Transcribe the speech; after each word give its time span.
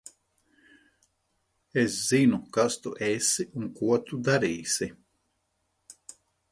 Es 1.81 1.99
zinu, 2.07 2.39
kas 2.57 2.79
tu 2.85 2.95
esi 3.11 3.47
un 3.59 3.69
ko 3.77 4.01
tu 4.07 4.23
darīsi. 4.31 4.93